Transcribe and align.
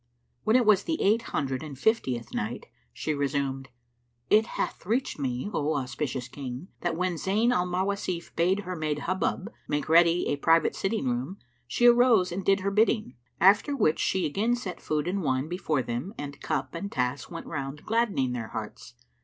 When 0.45 0.55
it 0.55 0.65
was 0.65 0.85
the 0.85 0.99
Eight 0.99 1.21
Hundred 1.29 1.61
and 1.61 1.77
Fiftieth 1.77 2.33
Night, 2.33 2.65
She 2.91 3.13
resumed, 3.13 3.69
It 4.31 4.47
hath 4.57 4.83
reached 4.87 5.19
me, 5.19 5.51
O 5.53 5.75
auspicious 5.75 6.27
King, 6.27 6.69
that 6.79 6.95
when 6.95 7.17
Zayn 7.17 7.51
al 7.51 7.67
Mawasif 7.67 8.35
bade 8.35 8.61
her 8.61 8.75
maid 8.75 9.01
Hubub 9.05 9.49
make 9.67 9.87
ready 9.87 10.25
a 10.29 10.37
private 10.37 10.75
sitting 10.75 11.05
room 11.07 11.37
she 11.67 11.85
arose 11.85 12.31
and 12.31 12.43
did 12.43 12.61
her 12.61 12.71
bidding, 12.71 13.13
after 13.39 13.75
which 13.75 13.99
she 13.99 14.25
again 14.25 14.55
set 14.55 14.81
food 14.81 15.07
and 15.07 15.21
wine 15.21 15.47
before 15.47 15.83
them 15.83 16.15
and 16.17 16.41
cup 16.41 16.73
and 16.73 16.91
tasse 16.91 17.29
went 17.29 17.45
round 17.45 17.85
gladdening 17.85 18.31
their 18.31 18.47
hearts. 18.47 18.95